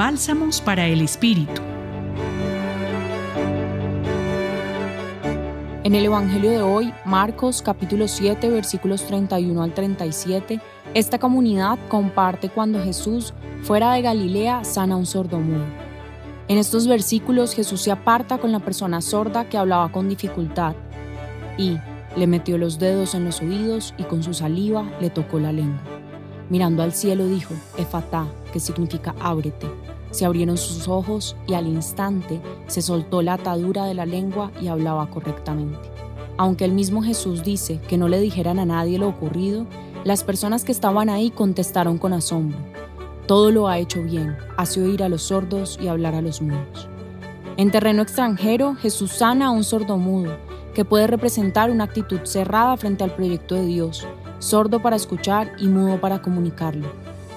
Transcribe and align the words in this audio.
Bálsamos 0.00 0.62
para 0.62 0.86
el 0.86 1.02
Espíritu. 1.02 1.60
En 5.84 5.94
el 5.94 6.06
Evangelio 6.06 6.52
de 6.52 6.62
hoy, 6.62 6.94
Marcos 7.04 7.60
capítulo 7.60 8.08
7 8.08 8.48
versículos 8.48 9.04
31 9.04 9.62
al 9.62 9.74
37, 9.74 10.58
esta 10.94 11.18
comunidad 11.18 11.78
comparte 11.90 12.48
cuando 12.48 12.82
Jesús, 12.82 13.34
fuera 13.62 13.92
de 13.92 14.00
Galilea, 14.00 14.64
sana 14.64 14.94
a 14.94 14.96
un 14.96 15.04
sordomudo. 15.04 15.66
En 16.48 16.56
estos 16.56 16.86
versículos 16.88 17.54
Jesús 17.54 17.82
se 17.82 17.92
aparta 17.92 18.38
con 18.38 18.52
la 18.52 18.60
persona 18.60 19.02
sorda 19.02 19.50
que 19.50 19.58
hablaba 19.58 19.92
con 19.92 20.08
dificultad 20.08 20.76
y 21.58 21.76
le 22.16 22.26
metió 22.26 22.56
los 22.56 22.78
dedos 22.78 23.14
en 23.14 23.26
los 23.26 23.42
oídos 23.42 23.92
y 23.98 24.04
con 24.04 24.22
su 24.22 24.32
saliva 24.32 24.90
le 24.98 25.10
tocó 25.10 25.38
la 25.38 25.52
lengua. 25.52 25.82
Mirando 26.48 26.82
al 26.82 26.94
cielo 26.94 27.26
dijo, 27.26 27.52
Efatá, 27.76 28.26
que 28.50 28.60
significa 28.60 29.14
ábrete. 29.20 29.89
Se 30.10 30.24
abrieron 30.24 30.56
sus 30.56 30.88
ojos 30.88 31.36
y 31.46 31.54
al 31.54 31.66
instante 31.66 32.40
se 32.66 32.82
soltó 32.82 33.22
la 33.22 33.34
atadura 33.34 33.84
de 33.84 33.94
la 33.94 34.06
lengua 34.06 34.50
y 34.60 34.68
hablaba 34.68 35.08
correctamente. 35.08 35.78
Aunque 36.36 36.64
el 36.64 36.72
mismo 36.72 37.02
Jesús 37.02 37.44
dice 37.44 37.80
que 37.88 37.98
no 37.98 38.08
le 38.08 38.20
dijeran 38.20 38.58
a 38.58 38.64
nadie 38.64 38.98
lo 38.98 39.08
ocurrido, 39.08 39.66
las 40.04 40.24
personas 40.24 40.64
que 40.64 40.72
estaban 40.72 41.10
ahí 41.10 41.30
contestaron 41.30 41.98
con 41.98 42.12
asombro. 42.12 42.58
Todo 43.26 43.50
lo 43.50 43.68
ha 43.68 43.78
hecho 43.78 44.02
bien, 44.02 44.36
hace 44.56 44.82
oír 44.82 45.02
a 45.02 45.08
los 45.08 45.22
sordos 45.24 45.78
y 45.80 45.88
hablar 45.88 46.14
a 46.14 46.22
los 46.22 46.40
mudos. 46.40 46.88
En 47.56 47.70
terreno 47.70 48.02
extranjero, 48.02 48.74
Jesús 48.74 49.12
sana 49.12 49.48
a 49.48 49.50
un 49.50 49.64
sordo 49.64 49.98
mudo, 49.98 50.36
que 50.74 50.84
puede 50.84 51.06
representar 51.06 51.70
una 51.70 51.84
actitud 51.84 52.20
cerrada 52.24 52.76
frente 52.76 53.04
al 53.04 53.14
proyecto 53.14 53.54
de 53.54 53.66
Dios, 53.66 54.06
sordo 54.38 54.80
para 54.80 54.96
escuchar 54.96 55.52
y 55.58 55.68
mudo 55.68 56.00
para 56.00 56.22
comunicarlo. 56.22 56.88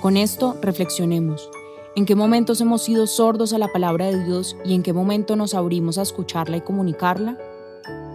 Con 0.02 0.18
esto 0.18 0.58
reflexionemos. 0.62 1.50
¿En 1.96 2.08
qué 2.08 2.16
momentos 2.16 2.60
hemos 2.60 2.82
sido 2.82 3.06
sordos 3.06 3.54
a 3.54 3.60
la 3.60 3.68
palabra 3.68 4.08
de 4.08 4.24
Dios 4.24 4.58
y 4.66 4.74
en 4.74 4.82
qué 4.82 4.94
momento 4.94 5.36
nos 5.36 5.54
abrimos 5.54 6.00
a 6.00 6.02
escucharla 6.02 6.58
y 6.58 6.62
comunicarla? 6.62 7.38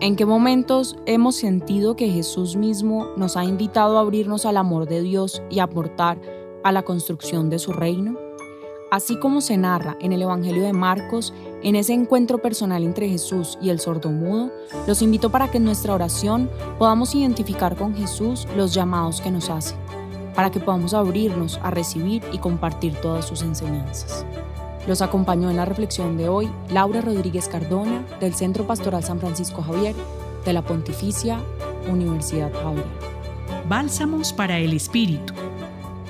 ¿En 0.01 0.17
qué 0.17 0.27
momentos 0.27 0.97
hemos 1.07 1.37
sentido 1.37 1.95
que 1.95 2.09
Jesús 2.09 2.57
mismo 2.57 3.07
nos 3.17 3.37
ha 3.37 3.45
invitado 3.45 3.97
a 3.97 4.01
abrirnos 4.01 4.47
al 4.47 4.57
amor 4.57 4.89
de 4.89 5.01
Dios 5.03 5.41
y 5.49 5.61
aportar 5.61 6.21
a 6.65 6.73
la 6.73 6.83
construcción 6.83 7.51
de 7.51 7.61
su 7.61 7.73
reino? 7.73 8.19
Así 8.91 9.17
como 9.21 9.41
se 9.41 9.57
narra 9.57 9.97
en 10.01 10.13
el 10.13 10.23
Evangelio 10.23 10.65
de 10.65 10.73
Marcos, 10.73 11.33
en 11.63 11.77
ese 11.77 11.93
encuentro 11.93 12.39
personal 12.39 12.83
entre 12.83 13.09
Jesús 13.09 13.59
y 13.63 13.69
el 13.69 13.79
sordomudo, 13.79 14.51
los 14.89 15.03
invito 15.03 15.31
para 15.31 15.53
que 15.53 15.59
en 15.59 15.65
nuestra 15.65 15.95
oración 15.95 16.51
podamos 16.81 17.15
identificar 17.15 17.77
con 17.77 17.95
Jesús 17.95 18.49
los 18.57 18.75
llamados 18.75 19.21
que 19.21 19.31
nos 19.31 19.51
hace, 19.51 19.77
para 20.39 20.53
que 20.53 20.61
podamos 20.61 20.95
abrirnos 20.95 21.59
a 21.65 21.73
recibir 21.73 22.23
y 22.33 22.39
compartir 22.39 22.95
todas 22.95 23.27
sus 23.27 23.43
enseñanzas. 23.43 24.25
Los 24.87 25.03
acompañó 25.03 25.51
en 25.51 25.57
la 25.57 25.65
reflexión 25.65 26.17
de 26.17 26.29
hoy 26.29 26.49
Laura 26.71 27.01
Rodríguez 27.01 27.49
Cardona 27.49 28.05
del 28.21 28.35
Centro 28.35 28.65
Pastoral 28.65 29.03
San 29.03 29.19
Francisco 29.19 29.63
Javier 29.63 29.97
de 30.45 30.53
la 30.53 30.63
Pontificia 30.63 31.41
Universidad 31.91 32.53
Javier. 32.53 32.87
Bálsamos 33.69 34.33
para 34.33 34.61
el 34.61 34.75
Espíritu. 34.75 35.35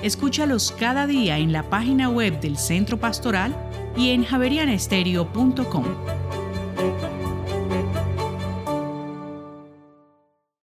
Escúchalos 0.03 0.75
cada 0.77 1.07
día 1.07 1.39
en 1.39 1.51
la 1.51 1.63
página 1.63 2.07
web 2.11 2.39
del 2.39 2.59
Centro 2.59 2.97
Pastoral 2.99 3.55
y 3.97 4.11
en 4.11 4.25
javerianestereo.com. 4.25 5.85